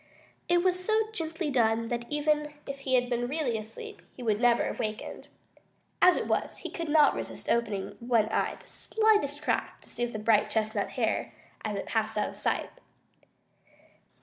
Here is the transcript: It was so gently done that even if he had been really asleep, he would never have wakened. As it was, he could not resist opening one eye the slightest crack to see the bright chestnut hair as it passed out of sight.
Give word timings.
It 0.49 0.63
was 0.63 0.83
so 0.83 1.11
gently 1.13 1.51
done 1.51 1.89
that 1.89 2.05
even 2.09 2.53
if 2.65 2.79
he 2.79 2.95
had 2.95 3.07
been 3.07 3.27
really 3.27 3.55
asleep, 3.55 4.01
he 4.17 4.23
would 4.23 4.41
never 4.41 4.63
have 4.65 4.79
wakened. 4.79 5.27
As 6.01 6.17
it 6.17 6.25
was, 6.25 6.57
he 6.65 6.71
could 6.71 6.89
not 6.89 7.13
resist 7.13 7.47
opening 7.47 7.97
one 7.99 8.27
eye 8.29 8.57
the 8.59 8.67
slightest 8.67 9.43
crack 9.43 9.79
to 9.81 9.89
see 9.89 10.05
the 10.07 10.17
bright 10.17 10.49
chestnut 10.49 10.89
hair 10.97 11.33
as 11.63 11.77
it 11.77 11.85
passed 11.85 12.17
out 12.17 12.29
of 12.29 12.35
sight. 12.35 12.71